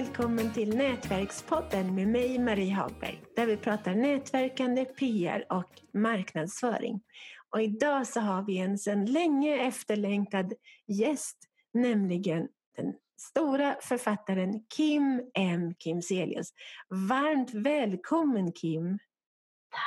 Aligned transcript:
välkommen 0.00 0.52
till 0.52 0.76
Nätverkspodden 0.76 1.94
med 1.94 2.08
mig 2.08 2.38
Marie 2.38 2.74
Hagberg 2.74 3.22
där 3.36 3.46
vi 3.46 3.56
pratar 3.56 3.94
nätverkande, 3.94 4.84
PR 4.84 5.52
och 5.52 6.00
marknadsföring. 6.00 7.00
Och 7.50 7.62
idag 7.62 8.06
så 8.06 8.20
har 8.20 8.42
vi 8.42 8.58
en 8.58 8.78
sedan 8.78 9.04
länge 9.06 9.56
efterlängtad 9.56 10.52
gäst, 10.86 11.36
nämligen 11.74 12.48
den 12.76 12.94
stora 13.20 13.76
författaren 13.80 14.64
Kim 14.76 15.22
M. 15.34 15.74
Kimselius. 15.78 16.48
Varmt 16.88 17.54
välkommen 17.54 18.52
Kim! 18.52 18.98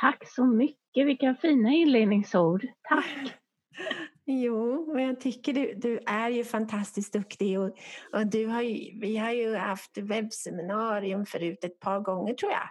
Tack 0.00 0.28
så 0.28 0.44
mycket, 0.46 1.06
vilka 1.06 1.34
fina 1.34 1.70
inledningsord. 1.70 2.66
Tack! 2.88 3.34
Jo, 4.26 4.92
men 4.94 5.04
jag 5.04 5.20
tycker 5.20 5.52
du, 5.52 5.74
du 5.74 6.00
är 6.06 6.28
ju 6.28 6.44
fantastiskt 6.44 7.12
duktig 7.12 7.60
och, 7.60 7.76
och 8.12 8.26
du 8.26 8.46
har 8.46 8.62
ju, 8.62 9.00
vi 9.00 9.16
har 9.16 9.30
ju 9.30 9.56
haft 9.56 9.98
webbseminarium 9.98 11.26
förut 11.26 11.64
ett 11.64 11.80
par 11.80 12.00
gånger 12.00 12.34
tror 12.34 12.52
jag. 12.52 12.68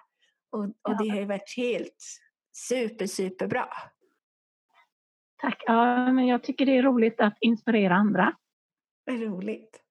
Och, 0.51 0.63
och 0.63 0.75
ja. 0.83 0.97
det 1.03 1.09
har 1.09 1.17
ju 1.17 1.25
varit 1.25 1.57
helt 1.57 2.03
super, 2.53 3.07
superbra. 3.07 3.67
Tack. 5.41 5.63
Ja, 5.65 6.11
men 6.11 6.27
jag 6.27 6.43
tycker 6.43 6.65
det 6.65 6.77
är 6.77 6.83
roligt 6.83 7.21
att 7.21 7.37
inspirera 7.39 7.95
andra. 7.95 8.35
Roligt. 9.09 9.81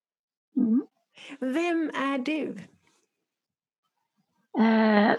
Mm. 0.57 0.83
Vem 1.41 1.91
är 1.95 2.19
du? 2.19 2.59
Eh, 4.59 5.17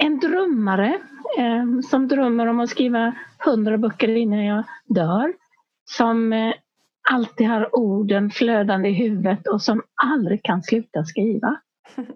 en 0.00 0.20
drömmare 0.20 1.00
eh, 1.38 1.80
som 1.90 2.08
drömmer 2.08 2.46
om 2.46 2.60
att 2.60 2.70
skriva 2.70 3.14
hundra 3.38 3.78
böcker 3.78 4.08
innan 4.08 4.44
jag 4.44 4.64
dör 4.86 5.34
som 5.84 6.32
eh, 6.32 6.54
alltid 7.10 7.48
har 7.48 7.76
orden 7.76 8.30
flödande 8.30 8.88
i 8.88 8.92
huvudet 8.92 9.46
och 9.46 9.62
som 9.62 9.82
aldrig 10.02 10.42
kan 10.42 10.62
sluta 10.62 11.04
skriva. 11.04 11.60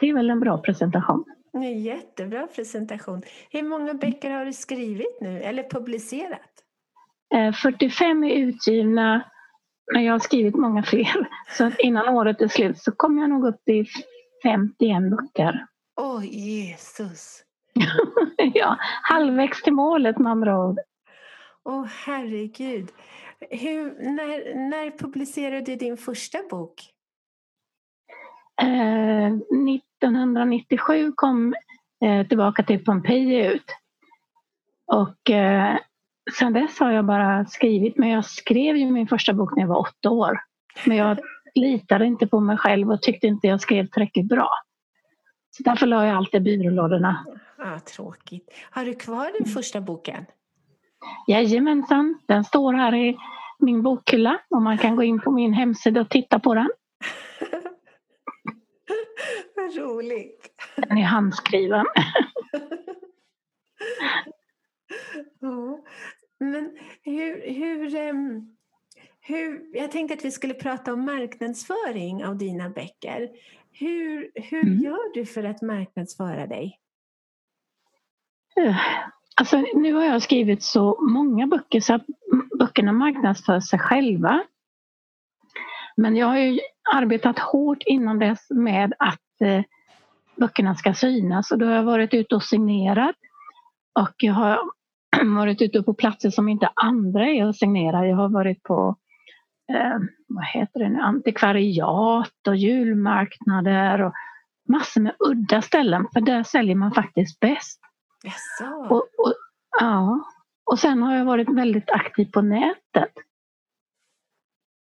Det 0.00 0.08
är 0.08 0.14
väl 0.14 0.30
en 0.30 0.40
bra 0.40 0.58
presentation. 0.58 1.24
En 1.52 1.82
jättebra 1.82 2.46
presentation. 2.46 3.22
Hur 3.50 3.62
många 3.62 3.94
böcker 3.94 4.30
har 4.30 4.44
du 4.44 4.52
skrivit 4.52 5.20
nu 5.20 5.42
eller 5.42 5.62
publicerat? 5.62 6.64
45 7.62 8.24
eh, 8.24 8.30
är 8.30 8.34
utgivna 8.36 9.24
men 9.92 10.04
jag 10.04 10.14
har 10.14 10.18
skrivit 10.18 10.54
många 10.54 10.82
fler. 10.82 11.28
Så 11.56 11.70
innan 11.78 12.08
året 12.08 12.40
är 12.40 12.48
slut 12.48 12.78
så 12.78 12.92
kommer 12.92 13.20
jag 13.20 13.30
nog 13.30 13.46
upp 13.46 13.68
i 13.68 13.86
51 14.42 15.10
böcker. 15.10 15.66
Åh 16.00 16.18
oh, 16.18 16.26
Jesus! 16.26 17.42
ja, 18.54 18.76
halvvägs 19.02 19.62
till 19.62 19.72
målet 19.72 20.18
med 20.18 20.32
andra 20.32 20.58
ord. 20.58 20.78
Åh 21.68 21.80
oh, 21.80 21.86
herregud. 22.04 22.90
Hur, 23.50 24.12
när, 24.14 24.54
när 24.54 24.98
publicerade 24.98 25.60
du 25.60 25.76
din 25.76 25.96
första 25.96 26.38
bok? 26.50 26.82
Eh, 28.62 29.26
1997 29.26 31.12
kom 31.16 31.54
eh, 32.04 32.26
Tillbaka 32.26 32.62
till 32.62 32.84
Pompeji 32.84 33.46
ut. 33.46 33.64
Och 34.86 35.30
eh, 35.30 35.76
sen 36.38 36.52
dess 36.52 36.78
har 36.78 36.90
jag 36.90 37.04
bara 37.04 37.46
skrivit, 37.46 37.96
men 37.96 38.08
jag 38.08 38.24
skrev 38.24 38.76
ju 38.76 38.90
min 38.90 39.08
första 39.08 39.32
bok 39.32 39.56
när 39.56 39.62
jag 39.62 39.68
var 39.68 39.80
åtta 39.80 40.10
år. 40.10 40.40
Men 40.86 40.96
jag 40.96 41.18
litade 41.54 42.06
inte 42.06 42.26
på 42.26 42.40
mig 42.40 42.56
själv 42.56 42.90
och 42.90 43.02
tyckte 43.02 43.26
inte 43.26 43.46
jag 43.46 43.60
skrev 43.60 43.86
tillräckligt 43.86 44.28
bra. 44.28 44.50
Så 45.50 45.62
därför 45.62 45.86
la 45.86 46.06
jag 46.06 46.16
allt 46.16 46.34
i 46.34 46.40
byrålådorna. 46.40 47.26
Ah, 47.58 47.78
tråkigt. 47.78 48.50
Har 48.70 48.84
du 48.84 48.94
kvar 48.94 49.30
den 49.38 49.52
första 49.52 49.80
boken? 49.80 50.26
Jajamensan, 51.26 52.20
den 52.26 52.44
står 52.44 52.72
här 52.72 52.94
i 52.94 53.16
min 53.58 53.82
bokhylla 53.82 54.40
och 54.50 54.62
man 54.62 54.78
kan 54.78 54.96
gå 54.96 55.02
in 55.02 55.20
på 55.20 55.30
min 55.30 55.52
hemsida 55.52 56.00
och 56.00 56.10
titta 56.10 56.38
på 56.38 56.54
den. 56.54 56.70
Vad 59.56 59.76
roligt! 59.76 60.52
Den 60.76 60.98
är 60.98 61.02
handskriven. 61.02 61.86
ja. 65.40 65.84
Men 66.40 66.78
hur, 67.02 67.50
hur, 67.50 67.90
hur, 69.20 69.76
jag 69.76 69.90
tänkte 69.90 70.14
att 70.14 70.24
vi 70.24 70.30
skulle 70.30 70.54
prata 70.54 70.92
om 70.92 71.04
marknadsföring 71.04 72.24
av 72.24 72.36
dina 72.36 72.70
böcker. 72.70 73.30
Hur, 73.72 74.30
hur 74.34 74.66
mm. 74.66 74.78
gör 74.78 75.14
du 75.14 75.26
för 75.26 75.44
att 75.44 75.62
marknadsföra 75.62 76.46
dig? 76.46 76.80
Alltså, 79.38 79.64
nu 79.74 79.94
har 79.94 80.04
jag 80.04 80.22
skrivit 80.22 80.62
så 80.62 80.98
många 81.00 81.46
böcker 81.46 81.80
så 81.80 81.94
att 81.94 82.06
böckerna 82.58 82.92
marknadsför 82.92 83.60
sig 83.60 83.78
själva. 83.78 84.42
Men 85.96 86.16
jag 86.16 86.26
har 86.26 86.38
ju 86.38 86.60
arbetat 86.94 87.38
hårt 87.38 87.82
innan 87.86 88.18
dess 88.18 88.50
med 88.50 88.94
att 88.98 89.40
eh, 89.40 89.62
böckerna 90.36 90.74
ska 90.74 90.94
synas 90.94 91.50
och 91.50 91.58
då 91.58 91.66
har 91.66 91.72
jag 91.72 91.82
varit 91.82 92.14
ute 92.14 92.34
och 92.34 92.42
signerat. 92.42 93.16
Och 94.00 94.14
jag 94.16 94.34
har 94.34 94.60
varit 95.36 95.62
ute 95.62 95.82
på 95.82 95.94
platser 95.94 96.30
som 96.30 96.48
inte 96.48 96.70
andra 96.74 97.28
är 97.28 97.46
och 97.46 97.56
signerar. 97.56 98.04
Jag 98.04 98.16
har 98.16 98.28
varit 98.28 98.62
på 98.62 98.96
eh, 99.72 99.98
vad 100.28 100.44
heter 100.44 100.80
det 100.80 100.88
nu, 100.88 101.00
antikvariat 101.00 102.46
och 102.48 102.56
julmarknader 102.56 104.02
och 104.02 104.12
massor 104.68 105.00
med 105.00 105.14
udda 105.18 105.62
ställen 105.62 106.06
för 106.12 106.20
där 106.20 106.42
säljer 106.42 106.74
man 106.74 106.92
faktiskt 106.92 107.40
bäst. 107.40 107.80
Yes, 108.24 108.68
och, 108.90 108.96
och, 108.96 109.34
ja. 109.80 110.24
och 110.64 110.78
sen 110.78 111.02
har 111.02 111.16
jag 111.16 111.24
varit 111.24 111.48
väldigt 111.48 111.90
aktiv 111.90 112.30
på 112.32 112.42
nätet. 112.42 113.12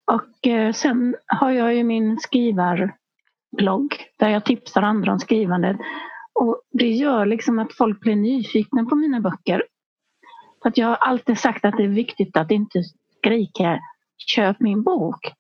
Och 0.07 0.47
eh, 0.47 0.73
sen 0.73 1.17
har 1.27 1.51
jag 1.51 1.75
ju 1.75 1.85
min 1.85 2.19
skrivarblogg 2.21 3.97
där 4.19 4.29
jag 4.29 4.45
tipsar 4.45 4.83
andra 4.83 5.13
om 5.13 5.19
skrivandet. 5.19 5.77
Och 6.33 6.63
det 6.71 6.91
gör 6.91 7.27
liksom 7.27 7.59
att 7.59 7.75
folk 7.75 8.01
blir 8.01 8.17
nyfikna 8.17 8.85
på 8.85 8.95
mina 8.95 9.21
böcker. 9.21 9.63
För 10.63 10.69
att 10.69 10.79
jag 10.79 10.87
har 10.87 10.97
alltid 10.97 11.39
sagt 11.39 11.65
att 11.65 11.77
det 11.77 11.85
är 11.85 11.89
viktigt 11.89 12.37
att 12.37 12.51
inte 12.51 12.83
skrika 13.19 13.81
köp 14.17 14.61
min 14.61 14.83
bok. 14.83 15.33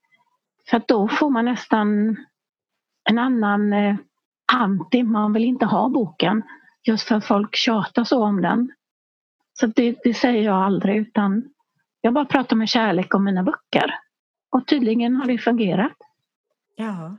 För 0.71 0.77
att 0.77 0.89
då 0.89 1.09
får 1.09 1.31
man 1.31 1.45
nästan 1.45 2.17
en 3.11 3.19
annan 3.19 3.73
eh, 3.73 3.97
anti, 4.53 5.03
man 5.03 5.33
vill 5.33 5.45
inte 5.45 5.67
ha 5.67 5.89
boken. 5.89 6.43
Just 6.89 7.09
för 7.09 7.15
att 7.15 7.25
folk 7.25 7.57
tjatar 7.57 8.05
så 8.05 8.25
om 8.25 8.43
den. 8.43 8.73
Så 9.61 9.67
det, 9.67 9.99
det 10.05 10.15
säger 10.15 10.43
jag 10.43 10.57
aldrig 10.57 10.97
utan 10.97 11.45
jag 12.01 12.15
bara 12.15 12.25
pratar 12.25 12.57
med 12.57 12.69
kärlek 12.69 13.15
om 13.15 13.25
mina 13.25 13.43
böcker. 13.43 13.95
Och 14.51 14.67
tydligen 14.67 15.17
har 15.17 15.27
det 15.27 15.39
fungerat. 15.39 15.97
Ja. 16.77 17.17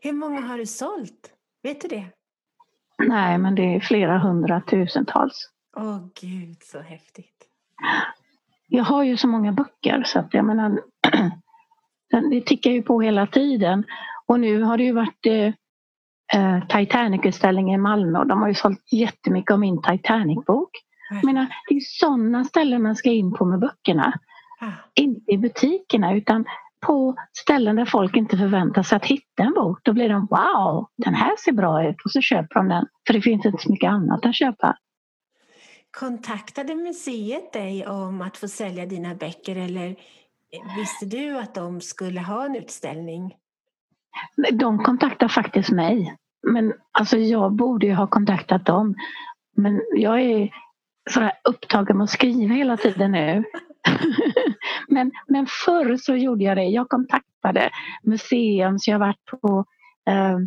Hur 0.00 0.12
många 0.12 0.40
har 0.40 0.58
du 0.58 0.66
sålt? 0.66 1.32
Vet 1.62 1.80
du 1.80 1.88
det? 1.88 2.06
Nej, 2.98 3.38
men 3.38 3.54
det 3.54 3.74
är 3.74 3.80
flera 3.80 4.18
hundratusentals. 4.18 5.50
Åh 5.76 5.84
oh, 5.84 6.08
gud, 6.20 6.62
så 6.62 6.80
häftigt. 6.80 7.48
Jag 8.68 8.84
har 8.84 9.02
ju 9.02 9.16
så 9.16 9.28
många 9.28 9.52
böcker 9.52 10.02
så 10.06 10.18
att 10.18 10.34
jag 10.34 10.44
menar, 10.44 10.82
det 12.30 12.40
tickar 12.46 12.70
ju 12.70 12.82
på 12.82 13.00
hela 13.00 13.26
tiden. 13.26 13.84
Och 14.26 14.40
nu 14.40 14.62
har 14.62 14.76
det 14.76 14.84
ju 14.84 14.92
varit 14.92 15.26
eh, 16.34 16.66
Titanic-utställning 16.68 17.74
i 17.74 17.78
Malmö 17.78 18.18
och 18.18 18.26
de 18.26 18.40
har 18.40 18.48
ju 18.48 18.54
sålt 18.54 18.92
jättemycket 18.92 19.52
av 19.52 19.58
min 19.58 19.82
Titanic-bok. 19.82 20.70
Jag 21.10 21.24
menar, 21.24 21.46
det 21.68 21.74
är 21.74 21.80
sådana 21.80 22.44
ställen 22.44 22.82
man 22.82 22.96
ska 22.96 23.10
in 23.10 23.32
på 23.32 23.44
med 23.44 23.60
böckerna. 23.60 24.12
Ah. 24.60 24.72
Inte 24.94 25.32
i 25.32 25.38
butikerna 25.38 26.14
utan 26.14 26.44
på 26.86 27.14
ställen 27.32 27.76
där 27.76 27.84
folk 27.84 28.16
inte 28.16 28.36
förväntar 28.36 28.82
sig 28.82 28.96
att 28.96 29.04
hitta 29.04 29.42
en 29.42 29.54
bok. 29.54 29.78
Då 29.82 29.92
blir 29.92 30.08
de 30.08 30.26
wow, 30.30 30.88
den 30.96 31.14
här 31.14 31.36
ser 31.44 31.52
bra 31.52 31.88
ut 31.88 31.96
och 32.04 32.10
så 32.10 32.20
köper 32.20 32.54
de 32.54 32.68
den. 32.68 32.86
För 33.06 33.14
det 33.14 33.20
finns 33.20 33.46
inte 33.46 33.62
så 33.62 33.70
mycket 33.70 33.90
annat 33.90 34.26
att 34.26 34.34
köpa. 34.34 34.76
Kontaktade 35.90 36.74
museet 36.74 37.52
dig 37.52 37.86
om 37.86 38.22
att 38.22 38.36
få 38.36 38.48
sälja 38.48 38.86
dina 38.86 39.14
böcker 39.14 39.56
eller 39.56 39.96
visste 40.76 41.06
du 41.06 41.38
att 41.38 41.54
de 41.54 41.80
skulle 41.80 42.20
ha 42.20 42.44
en 42.44 42.56
utställning? 42.56 43.34
De 44.52 44.78
kontaktade 44.78 45.32
faktiskt 45.32 45.70
mig. 45.70 46.16
Men 46.42 46.72
alltså 46.92 47.16
jag 47.16 47.52
borde 47.52 47.86
ju 47.86 47.94
ha 47.94 48.06
kontaktat 48.06 48.66
dem. 48.66 48.94
Men 49.56 49.82
jag 49.94 50.20
är 50.20 50.50
sådär 51.10 51.32
upptagen 51.48 51.96
med 51.96 52.04
att 52.04 52.10
skriva 52.10 52.54
hela 52.54 52.76
tiden 52.76 53.12
nu. 53.12 53.44
men, 54.88 55.12
men 55.26 55.46
förr 55.64 55.96
så 55.96 56.16
gjorde 56.16 56.44
jag 56.44 56.56
det. 56.56 56.64
Jag 56.64 56.88
kontaktade 56.88 57.70
museum, 58.02 58.78
så 58.78 58.90
jag 58.90 58.94
har 58.98 59.06
varit 59.06 59.40
på 59.40 59.64
eh, 60.10 60.38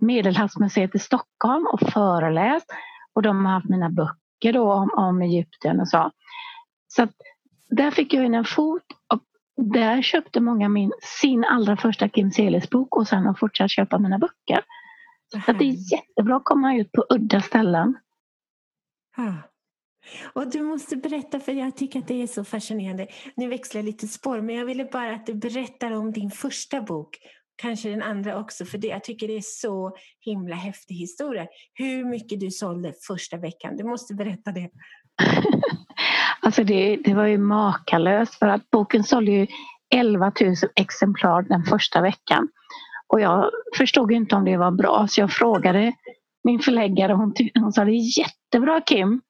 Medelhavsmuseet 0.00 0.94
i 0.94 0.98
Stockholm 0.98 1.66
och 1.72 1.80
föreläst. 1.80 2.66
Och 3.12 3.22
de 3.22 3.44
har 3.44 3.52
haft 3.52 3.68
mina 3.68 3.90
böcker 3.90 4.52
då 4.52 4.72
om, 4.72 4.90
om 4.96 5.22
Egypten 5.22 5.80
och 5.80 5.88
så. 5.88 6.10
Så 6.88 7.02
att 7.02 7.12
där 7.70 7.90
fick 7.90 8.14
jag 8.14 8.24
in 8.24 8.34
en 8.34 8.44
fot 8.44 8.82
och 9.12 9.22
där 9.56 10.02
köpte 10.02 10.40
många 10.40 10.68
min, 10.68 10.92
sin 11.02 11.44
allra 11.44 11.76
första 11.76 12.08
Kim 12.08 12.30
Seles 12.30 12.70
bok 12.70 12.96
och 12.96 13.08
sen 13.08 13.26
har 13.26 13.34
fortsatt 13.34 13.70
köpa 13.70 13.98
mina 13.98 14.18
böcker. 14.18 14.60
Så 15.46 15.52
det 15.52 15.64
är 15.64 15.92
jättebra 15.92 16.36
att 16.36 16.44
komma 16.44 16.76
ut 16.76 16.92
på 16.92 17.06
udda 17.08 17.40
ställen. 17.40 17.94
Ah. 19.16 19.32
Och 20.32 20.50
du 20.50 20.62
måste 20.62 20.96
berätta, 20.96 21.40
för 21.40 21.52
jag 21.52 21.76
tycker 21.76 21.98
att 21.98 22.08
det 22.08 22.22
är 22.22 22.26
så 22.26 22.44
fascinerande. 22.44 23.06
Nu 23.36 23.48
växlar 23.48 23.78
jag 23.78 23.86
lite 23.86 24.08
spår, 24.08 24.40
men 24.40 24.54
jag 24.54 24.64
ville 24.64 24.84
bara 24.84 25.14
att 25.14 25.26
du 25.26 25.34
berättar 25.34 25.90
om 25.90 26.12
din 26.12 26.30
första 26.30 26.80
bok. 26.80 27.18
kanske 27.58 27.88
den 27.88 28.02
andra 28.02 28.38
också, 28.38 28.64
för 28.64 28.78
det, 28.78 28.86
jag 28.86 29.04
tycker 29.04 29.28
det 29.28 29.36
är 29.36 29.42
så 29.44 29.96
himla 30.20 30.56
häftig 30.56 30.94
historia. 30.94 31.46
Hur 31.74 32.04
mycket 32.04 32.40
du 32.40 32.50
sålde 32.50 32.92
första 33.06 33.36
veckan, 33.36 33.76
du 33.76 33.84
måste 33.84 34.14
berätta 34.14 34.52
det. 34.52 34.70
alltså 36.40 36.64
det, 36.64 36.96
det 36.96 37.14
var 37.14 37.26
ju 37.26 37.38
makalöst 37.38 38.34
för 38.34 38.48
att 38.48 38.70
boken 38.70 39.04
sålde 39.04 39.30
ju 39.30 39.46
11 39.94 40.32
000 40.40 40.54
exemplar 40.76 41.42
den 41.42 41.64
första 41.64 42.00
veckan. 42.00 42.48
Och 43.08 43.20
jag 43.20 43.50
förstod 43.76 44.12
inte 44.12 44.36
om 44.36 44.44
det 44.44 44.56
var 44.56 44.70
bra 44.70 45.06
så 45.08 45.20
jag 45.20 45.32
frågade 45.32 45.92
min 46.44 46.60
förläggare 46.60 47.12
hon, 47.12 47.34
hon 47.54 47.72
sa 47.72 47.84
det 47.84 47.90
är 47.90 48.18
jättebra 48.18 48.80
Kim. 48.80 49.20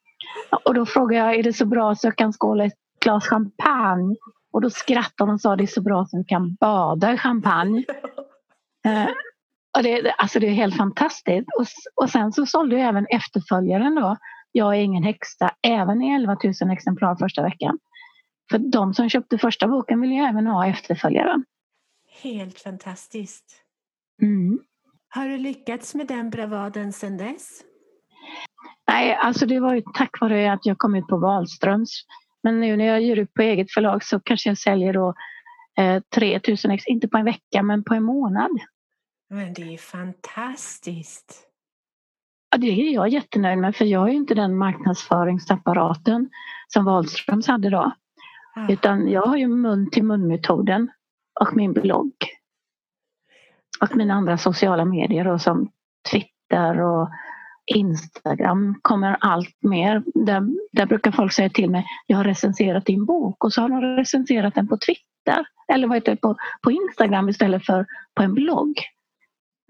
Och 0.64 0.75
då 0.75 0.87
frågade 0.87 1.25
jag 1.25 1.34
är 1.38 1.43
det 1.43 1.52
så 1.52 1.67
bra 1.67 1.94
så 1.94 2.06
jag 2.06 2.17
kan 2.17 2.32
skåla 2.32 2.64
ett 2.64 2.78
glas 3.00 3.26
champagne? 3.26 4.17
Och 4.52 4.61
då 4.61 4.70
skrattade 4.70 5.31
hon 5.31 5.34
och 5.34 5.40
sa 5.40 5.56
det 5.56 5.64
är 5.64 5.67
så 5.67 5.82
bra 5.82 6.06
så 6.06 6.17
du 6.17 6.25
kan 6.25 6.55
bada 6.55 7.12
i 7.12 7.19
champagne. 7.19 7.84
Eh, 8.87 9.08
och 9.76 9.82
det, 9.82 10.11
alltså 10.11 10.40
det 10.40 10.46
är 10.46 10.52
helt 10.52 10.76
fantastiskt. 10.76 11.49
Och, 11.58 11.67
och 12.02 12.11
sen 12.11 12.32
så 12.32 12.46
sålde 12.46 12.79
jag 12.79 12.88
även 12.88 13.06
efterföljaren 13.06 13.94
då, 13.94 14.17
Jag 14.52 14.76
är 14.76 14.81
ingen 14.81 15.02
häxa, 15.02 15.50
även 15.62 16.02
i 16.02 16.14
11 16.14 16.37
000 16.62 16.70
exemplar 16.72 17.17
första 17.17 17.43
veckan. 17.43 17.79
För 18.50 18.58
de 18.58 18.94
som 18.94 19.08
köpte 19.08 19.38
första 19.38 19.69
boken 19.69 20.00
vill 20.00 20.12
ju 20.12 20.19
även 20.19 20.46
ha 20.46 20.67
efterföljaren. 20.67 21.44
Helt 22.22 22.61
fantastiskt. 22.61 23.65
Mm. 24.22 24.58
Har 25.08 25.28
du 25.28 25.38
lyckats 25.38 25.94
med 25.94 26.06
den 26.06 26.30
bravaden 26.30 26.92
sedan 26.92 27.16
dess? 27.16 27.62
Nej, 28.88 29.14
alltså 29.14 29.46
det 29.46 29.60
var 29.60 29.74
ju 29.74 29.82
tack 29.94 30.20
vare 30.20 30.52
att 30.52 30.66
jag 30.66 30.78
kom 30.78 30.94
ut 30.94 31.06
på 31.06 31.16
Wahlströms. 31.16 31.90
Men 32.42 32.60
nu 32.60 32.76
när 32.76 32.84
jag 32.84 33.02
ger 33.02 33.16
ut 33.16 33.34
på 33.34 33.42
eget 33.42 33.72
förlag 33.72 34.04
så 34.04 34.20
kanske 34.20 34.50
jag 34.50 34.58
säljer 34.58 34.92
då 34.92 35.14
eh, 35.78 36.02
3000 36.14 36.70
ex, 36.70 36.86
inte 36.86 37.08
på 37.08 37.18
en 37.18 37.24
vecka 37.24 37.62
men 37.62 37.84
på 37.84 37.94
en 37.94 38.02
månad. 38.02 38.50
Men 39.30 39.54
det 39.54 39.74
är 39.74 39.78
fantastiskt. 39.78 41.42
Ja, 42.50 42.58
det 42.58 42.66
är 42.66 42.94
jag 42.94 43.08
jättenöjd 43.08 43.58
med 43.58 43.76
för 43.76 43.84
jag 43.84 44.00
har 44.00 44.08
ju 44.08 44.14
inte 44.14 44.34
den 44.34 44.56
marknadsföringsapparaten 44.56 46.30
som 46.69 46.84
Wahlströms 46.84 47.46
hade 47.46 47.70
då. 47.70 47.92
Ah. 48.54 48.69
Utan 48.69 49.08
jag 49.08 49.26
har 49.26 49.36
ju 49.36 49.48
mun 49.48 49.90
till 49.90 50.04
mun 50.04 50.28
metoden 50.28 50.90
och 51.40 51.56
min 51.56 51.72
blogg. 51.72 52.14
Och 53.81 53.96
mina 53.96 54.14
andra 54.14 54.38
sociala 54.38 54.84
medier 54.84 55.25
då, 55.25 55.38
som 55.38 55.70
Twitter 56.11 56.81
och 56.81 57.08
Instagram 57.67 58.78
kommer 58.82 59.17
allt 59.20 59.56
mer. 59.62 60.02
Där, 60.14 60.43
där 60.73 60.87
brukar 60.87 61.12
folk 61.12 61.32
säga 61.32 61.50
till 61.50 61.70
mig, 61.70 61.87
jag 62.06 62.17
har 62.17 62.25
recenserat 62.25 62.87
din 62.87 63.05
bok 63.05 63.44
och 63.44 63.52
så 63.52 63.62
har 63.62 63.69
de 63.69 63.81
recenserat 63.81 64.55
den 64.55 64.69
på 64.69 64.76
Twitter. 64.76 65.46
Eller 65.73 65.88
vad 65.88 65.96
heter 65.96 66.12
det, 66.12 66.20
på, 66.20 66.37
på 66.62 66.70
Instagram 66.70 67.28
istället 67.28 67.67
för 67.67 67.87
på 68.14 68.23
en 68.23 68.34
blogg. 68.34 68.75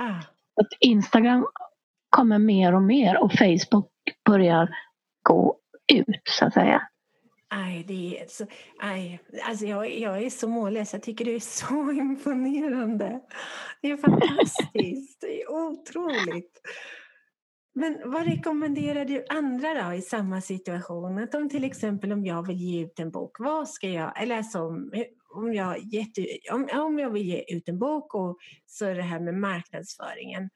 Ah. 0.02 0.18
Att 0.60 0.68
Instagram 0.80 1.46
kommer 2.10 2.38
mer 2.38 2.74
och 2.74 2.82
mer 2.82 3.22
och 3.22 3.32
Facebook 3.32 3.90
börjar 4.24 4.76
gå 5.22 5.56
ut 5.92 6.22
så 6.24 6.46
att 6.46 6.54
säga. 6.54 6.82
Aj, 7.48 7.84
det 7.88 8.20
är 8.20 8.26
så, 8.28 8.46
aj, 8.78 9.20
alltså 9.42 9.66
jag, 9.66 9.98
jag 9.98 10.22
är 10.22 10.30
så 10.30 10.48
mållös. 10.48 10.92
Jag 10.92 11.02
tycker 11.02 11.24
det 11.24 11.34
är 11.34 11.40
så 11.40 11.92
imponerande. 11.92 13.20
Det 13.82 13.90
är 13.90 13.96
fantastiskt. 13.96 15.20
Det 15.20 15.42
är 15.42 15.50
otroligt. 15.50 16.60
Men 17.74 17.98
vad 18.04 18.26
rekommenderar 18.26 19.04
du 19.04 19.24
andra 19.28 19.88
då 19.88 19.94
i 19.94 20.02
samma 20.02 20.40
situation? 20.40 21.18
Att 21.18 21.34
om 21.34 21.48
till 21.48 21.64
exempel 21.64 22.12
om 22.12 22.24
jag 22.24 22.46
vill 22.46 22.56
ge 22.56 22.84
ut 22.84 22.98
en 23.00 23.10
bok, 23.10 23.36
vad 23.38 23.68
ska 23.68 23.88
jag, 23.88 24.22
eller 24.22 24.42
som, 24.42 24.92
om, 25.34 25.54
jag 25.54 25.78
gett, 25.78 26.10
om, 26.52 26.68
om 26.72 26.98
jag 26.98 27.10
vill 27.10 27.26
ge 27.26 27.44
ut 27.48 27.68
en 27.68 27.78
bok 27.78 28.14
och 28.14 28.38
så 28.66 28.84
är 28.84 28.94
det 28.94 29.02
här 29.02 29.20
med 29.20 29.34
marknadsföringen. 29.34 30.50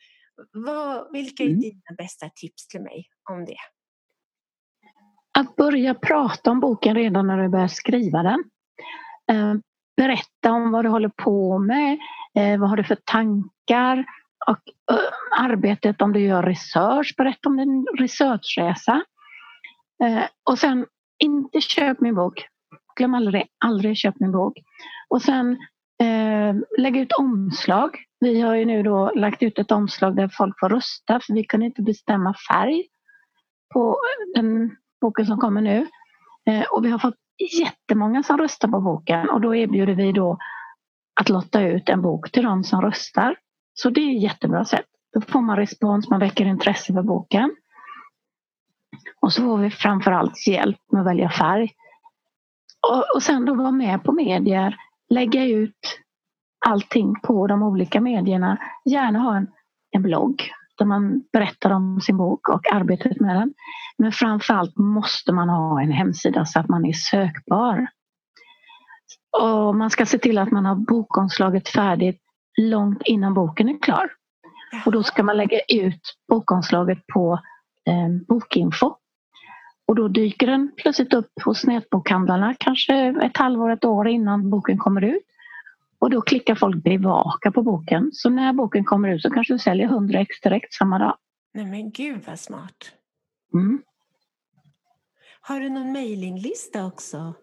Vad, 0.52 1.12
vilka 1.12 1.43
är 1.43 1.48
mm. 1.48 1.60
dina 1.60 1.94
bästa 1.98 2.31
tips 2.34 2.66
till 2.66 2.81
mig 2.81 3.06
om 3.31 3.44
det? 3.44 3.56
Att 5.40 5.56
börja 5.56 5.94
prata 5.94 6.50
om 6.50 6.60
boken 6.60 6.94
redan 6.94 7.26
när 7.26 7.42
du 7.42 7.48
börjar 7.48 7.69
skriva 7.69 8.22
den. 8.22 8.44
Eh, 9.32 9.54
berätta 9.96 10.52
om 10.52 10.70
vad 10.70 10.84
du 10.84 10.88
håller 10.88 11.08
på 11.08 11.58
med, 11.58 11.98
eh, 12.34 12.60
vad 12.60 12.70
har 12.70 12.76
du 12.76 12.84
för 12.84 12.98
tankar 13.04 14.04
och 14.46 14.94
eh, 14.96 15.44
arbetet 15.44 16.02
om 16.02 16.12
du 16.12 16.20
gör 16.20 16.42
research, 16.42 17.14
berätta 17.16 17.48
om 17.48 17.56
din 17.56 17.87
researchresa. 17.98 19.02
Och 20.50 20.58
sen, 20.58 20.87
inte 21.19 21.60
köp 21.60 22.00
min 22.00 22.14
bok. 22.14 22.46
Glöm 22.96 23.14
aldrig, 23.14 23.46
aldrig 23.64 23.96
köp 23.96 24.20
min 24.20 24.32
bok. 24.32 24.58
Och 25.08 25.22
sen 25.22 25.56
lägg 26.78 26.96
ut 26.96 27.12
omslag. 27.12 27.96
Vi 28.20 28.40
har 28.40 28.54
ju 28.54 28.64
nu 28.64 28.82
då 28.82 29.12
lagt 29.14 29.43
ut 29.43 29.58
ett 29.58 29.72
omslag 29.72 30.16
där 30.16 30.31
folk 30.32 30.60
får 30.60 30.69
rösta 30.69 31.20
för 31.20 31.34
vi 31.34 31.44
kunde 31.44 31.66
inte 31.66 31.82
bestämma 31.82 32.34
färg 32.50 32.86
på 33.75 33.98
den 34.34 34.76
boken 35.00 35.26
som 35.26 35.38
kommer 35.38 35.61
nu. 35.61 35.87
Eh, 36.47 36.62
och 36.62 36.85
vi 36.85 36.91
har 36.91 36.99
fått 36.99 37.14
jättemånga 37.61 38.23
som 38.23 38.38
röstar 38.38 38.69
på 38.69 38.81
boken 38.81 39.31
och 39.31 39.41
då 39.41 39.55
erbjuder 39.55 39.94
vi 39.94 40.12
då 40.12 40.38
att 41.20 41.29
lotta 41.29 41.62
ut 41.62 41.88
en 41.88 42.02
bok 42.02 42.31
till 42.31 42.43
de 42.43 42.64
som 42.64 42.82
röstar. 42.82 43.37
Så 43.75 43.91
det 43.91 44.00
är 44.00 44.17
ett 44.17 44.23
jättebra 44.23 44.64
sätt. 44.64 44.87
Då 45.12 45.20
får 45.20 45.41
man 45.41 45.56
respons, 45.56 46.11
man 46.11 46.20
väcker 46.20 46.44
intresse 46.44 46.93
för 46.93 47.02
boken. 47.02 47.56
Och 49.20 49.32
så 49.32 49.43
får 49.43 49.58
vi 49.58 49.70
framförallt 49.70 50.47
hjälp 50.47 50.79
med 50.93 51.00
att 51.00 51.06
välja 51.06 51.31
färg. 51.31 51.73
Och, 52.91 53.14
och 53.14 53.23
sen 53.23 53.44
då 53.44 53.55
vara 53.55 53.70
med 53.70 54.05
på 54.05 54.12
medier, 54.12 54.76
lägga 55.11 55.44
ut 55.44 56.00
allting 56.67 57.14
på 57.23 57.46
de 57.46 57.62
olika 57.62 58.00
medierna. 58.00 58.58
Gärna 58.85 59.19
ha 59.19 59.37
en, 59.37 59.46
en 59.91 60.03
blogg 60.03 60.50
där 60.81 60.87
man 60.87 61.23
berättar 61.32 61.71
om 61.71 62.00
sin 62.00 62.17
bok 62.17 62.49
och 62.49 62.73
arbetet 62.73 63.21
med 63.21 63.37
den. 63.37 63.55
Men 63.99 64.12
framförallt 64.12 64.77
måste 64.77 65.32
man 65.32 65.49
ha 65.49 65.82
en 65.82 65.93
hemsida 65.93 66.44
så 66.47 66.61
att 66.61 66.69
man 66.69 66.87
är 66.87 66.93
sökbar. 66.93 67.87
Och 69.38 69.77
man 69.77 69.91
ska 69.91 70.06
se 70.06 70.19
till 70.19 70.38
att 70.38 70.50
man 70.50 70.65
har 70.67 70.75
bokomslaget 70.75 71.69
färdigt 71.69 72.21
långt 72.61 73.03
innan 73.05 73.35
boken 73.35 73.69
är 73.69 73.79
klar. 73.79 74.11
Och 74.87 74.93
då 74.93 75.03
ska 75.03 75.23
man 75.23 75.37
lägga 75.37 75.61
ut 75.69 76.00
bokomslaget 76.29 77.06
på 77.15 77.41
eh, 77.88 78.09
Bokinfo. 78.29 78.94
Och 79.88 79.94
då 79.94 80.09
dyker 80.09 80.47
den 80.47 80.73
plötsligt 80.77 81.15
upp 81.15 81.32
hos 81.44 81.67
nätbokhandlarna 81.67 82.55
kanske 82.59 82.94
ett 83.23 83.37
halvår, 83.37 83.71
ett 83.71 83.85
år 83.85 84.09
innan 84.09 84.50
boken 84.50 84.79
kommer 84.79 85.05
ut. 85.05 85.22
Och 86.00 86.10
då 86.10 86.20
klickar 86.20 86.54
folk 86.54 86.84
bevaka 86.84 87.50
på 87.50 87.62
boken. 87.62 88.10
Så 88.12 88.30
när 88.30 88.52
boken 88.52 88.84
kommer 88.84 89.08
ut 89.08 89.22
så 89.22 89.30
kanske 89.30 89.54
du 89.54 89.58
säljer 89.58 89.86
100 89.86 90.20
ex 90.20 90.40
direkt 90.40 90.74
samma 90.74 90.98
dag. 90.98 91.16
Nej 91.54 91.66
men 91.66 91.90
gud 91.90 92.20
vad 92.26 92.40
smart. 92.40 92.92
Mm. 93.54 93.82
Har 95.40 95.60
du 95.60 95.69
någon 95.69 95.92
mailinglista 95.92 96.86
också? 96.86 97.34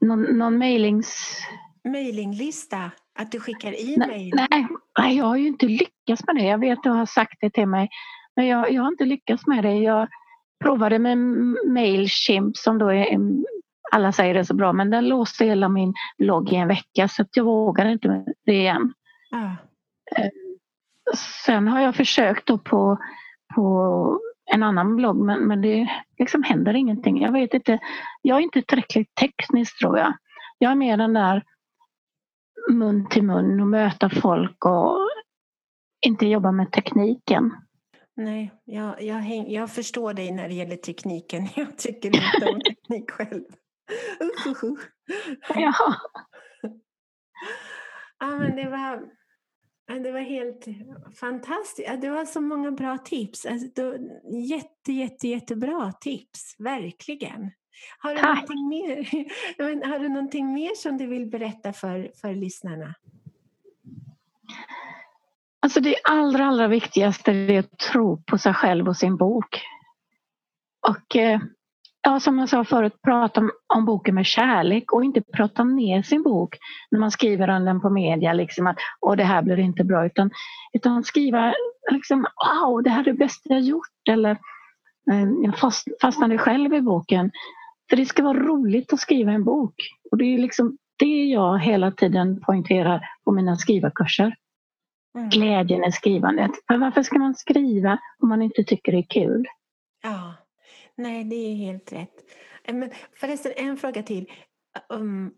Någon, 0.00 0.22
någon 0.22 0.58
mailings... 0.58 1.38
Mailinglista? 1.84 2.90
Att 3.18 3.32
du 3.32 3.40
skickar 3.40 3.72
e-mail? 3.72 4.32
Nej, 4.34 4.66
nej, 4.98 5.16
jag 5.16 5.24
har 5.24 5.36
ju 5.36 5.46
inte 5.46 5.66
lyckats 5.66 6.26
med 6.26 6.36
det. 6.36 6.42
Jag 6.42 6.58
vet 6.58 6.78
att 6.78 6.84
du 6.84 6.90
har 6.90 7.06
sagt 7.06 7.36
det 7.40 7.50
till 7.50 7.66
mig. 7.66 7.88
Men 8.36 8.46
jag, 8.46 8.72
jag 8.72 8.82
har 8.82 8.88
inte 8.88 9.04
lyckats 9.04 9.46
med 9.46 9.64
det. 9.64 9.74
Jag 9.74 10.08
provade 10.64 10.98
med 10.98 11.18
Mailchimp 11.66 12.56
som 12.56 12.78
då 12.78 12.88
är 12.88 13.04
alla 13.94 14.12
säger 14.12 14.34
det 14.34 14.44
så 14.44 14.54
bra 14.54 14.72
men 14.72 14.90
den 14.90 15.08
låste 15.08 15.44
hela 15.44 15.68
min 15.68 15.94
blogg 16.18 16.52
i 16.52 16.56
en 16.56 16.68
vecka 16.68 17.08
så 17.08 17.24
jag 17.34 17.44
vågar 17.44 17.86
inte 17.86 18.08
med 18.08 18.34
det 18.46 18.52
igen. 18.52 18.92
Ah. 19.32 19.50
Sen 21.44 21.68
har 21.68 21.80
jag 21.80 21.94
försökt 21.94 22.46
då 22.46 22.58
på, 22.58 22.98
på 23.54 24.20
en 24.54 24.62
annan 24.62 24.96
blogg 24.96 25.16
men, 25.16 25.40
men 25.40 25.62
det 25.62 25.88
liksom 26.18 26.42
händer 26.42 26.74
ingenting. 26.74 27.22
Jag 27.22 27.32
vet 27.32 27.54
inte. 27.54 27.78
Jag 28.22 28.38
är 28.38 28.40
inte 28.40 28.62
tillräckligt 28.62 29.14
teknisk 29.14 29.78
tror 29.78 29.98
jag. 29.98 30.14
Jag 30.58 30.70
är 30.70 30.76
mer 30.76 30.96
den 30.96 31.12
där 31.12 31.42
mun 32.70 33.08
till 33.08 33.22
mun 33.22 33.60
och 33.60 33.68
möta 33.68 34.10
folk 34.10 34.64
och 34.64 34.98
inte 36.06 36.26
jobba 36.26 36.52
med 36.52 36.72
tekniken. 36.72 37.52
Nej, 38.16 38.52
jag, 38.64 39.02
jag, 39.02 39.14
häng, 39.14 39.52
jag 39.52 39.70
förstår 39.70 40.14
dig 40.14 40.32
när 40.32 40.48
det 40.48 40.54
gäller 40.54 40.76
tekniken. 40.76 41.48
Jag 41.56 41.78
tycker 41.78 42.08
inte 42.34 42.52
om 42.52 42.60
teknik 42.60 43.10
själv. 43.10 43.42
Ja. 45.54 45.74
ja 48.18 48.38
men 48.38 48.56
det 48.56 48.68
var, 48.68 49.02
det 50.02 50.12
var 50.12 50.20
helt 50.20 50.64
fantastiskt. 51.20 52.00
Det 52.00 52.10
var 52.10 52.24
så 52.24 52.40
många 52.40 52.70
bra 52.70 52.98
tips. 52.98 53.46
Alltså, 53.46 53.96
jätte, 54.48 54.92
jätte, 54.92 55.28
jättebra 55.28 55.92
tips, 55.92 56.56
verkligen. 56.58 57.50
Har 57.98 58.14
du, 58.14 58.22
någonting 58.22 58.68
mer, 58.68 59.86
har 59.88 59.98
du 59.98 60.08
någonting 60.08 60.54
mer 60.54 60.74
som 60.74 60.98
du 60.98 61.06
vill 61.06 61.26
berätta 61.26 61.72
för, 61.72 62.10
för 62.20 62.34
lyssnarna? 62.34 62.94
Alltså 65.60 65.80
det 65.80 65.96
allra, 66.04 66.46
allra 66.46 66.68
viktigaste 66.68 67.32
är 67.32 67.58
att 67.58 67.78
tro 67.78 68.22
på 68.22 68.38
sig 68.38 68.54
själv 68.54 68.88
och 68.88 68.96
sin 68.96 69.16
bok. 69.16 69.62
Och 70.88 71.16
eh, 71.16 71.40
ja, 72.04 72.20
som 72.20 72.38
jag 72.38 72.48
sa 72.48 72.64
förut, 72.64 73.02
prata 73.02 73.40
om, 73.40 73.50
om, 73.74 73.84
boken 73.84 74.14
med 74.14 74.26
kärlek 74.26 74.92
och 74.92 75.04
inte 75.04 75.22
prata 75.22 75.64
ner 75.64 76.02
sin 76.02 76.22
bok 76.22 76.56
när 76.90 77.00
man 77.00 77.10
skriver 77.10 77.48
om 77.48 77.64
den 77.64 77.80
på 77.80 77.90
media, 77.90 78.32
liksom 78.32 78.66
att 78.66 78.76
Åh, 79.00 79.16
det 79.16 79.24
här 79.24 79.42
blir 79.42 79.58
inte 79.58 79.84
bra, 79.84 80.06
utan, 80.06 80.30
utan 80.72 81.04
skriva 81.04 81.54
liksom, 81.92 82.26
wow, 82.62 82.82
det 82.82 82.90
här 82.90 83.00
är 83.00 83.04
det 83.04 83.12
bästa 83.12 83.54
jag 83.54 83.62
gjort 83.62 84.08
eller 84.10 84.30
eh, 85.10 85.28
jag 85.42 85.58
fast, 85.58 85.88
fastnade 86.00 86.38
själv 86.38 86.74
i 86.74 86.80
boken. 86.80 87.30
För 87.90 87.96
det 87.96 88.06
ska 88.06 88.22
vara 88.22 88.38
roligt 88.38 88.92
att 88.92 89.00
skriva 89.00 89.32
en 89.32 89.44
bok 89.44 89.74
och 90.10 90.18
det 90.18 90.24
är 90.24 90.38
liksom 90.38 90.76
det 90.98 91.24
jag 91.24 91.58
hela 91.58 91.90
tiden 91.90 92.40
poängterar 92.40 93.00
på 93.24 93.32
mina 93.32 93.56
skrivarkurser. 93.56 94.34
Mm. 95.18 95.28
Glädjen 95.28 95.84
i 95.84 95.92
skrivandet. 95.92 96.50
För 96.66 96.76
varför 96.76 97.02
ska 97.02 97.18
man 97.18 97.34
skriva 97.34 97.98
om 98.18 98.28
man 98.28 98.42
inte 98.42 98.64
tycker 98.64 98.92
det 98.92 98.98
är 98.98 99.06
kul? 99.08 99.46
Nej 100.96 101.24
det 101.24 101.36
är 101.36 101.54
helt 101.54 101.92
rätt. 101.92 102.14
Eh, 102.64 102.74
men 102.74 102.90
förresten, 103.20 103.52
en 103.56 103.76
fråga 103.76 104.02
till. 104.02 104.30
Um, 104.88 105.32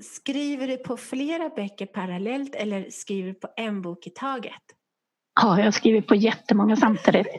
skriver 0.00 0.66
du 0.66 0.76
på 0.76 0.96
flera 0.96 1.48
böcker 1.48 1.86
parallellt 1.86 2.54
eller 2.54 2.90
skriver 2.90 3.28
du 3.28 3.34
på 3.34 3.48
en 3.56 3.82
bok 3.82 4.06
i 4.06 4.10
taget? 4.10 4.62
Ja, 5.42 5.60
jag 5.60 5.74
skriver 5.74 6.00
på 6.00 6.14
jättemånga 6.14 6.76
samtidigt. 6.76 7.26